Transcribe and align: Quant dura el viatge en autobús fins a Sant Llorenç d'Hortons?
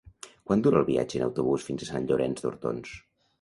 Quant 0.51 0.63
dura 0.67 0.79
el 0.83 0.87
viatge 0.87 1.19
en 1.19 1.25
autobús 1.25 1.67
fins 1.67 1.85
a 1.85 1.89
Sant 1.91 2.09
Llorenç 2.13 2.43
d'Hortons? 2.47 2.97